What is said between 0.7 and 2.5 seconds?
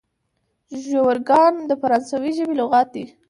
ژورګان د فرانسوي